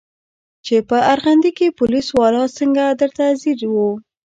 [0.65, 3.75] چې په ارغندې کښې پوليس والا څنګه درته ځير و.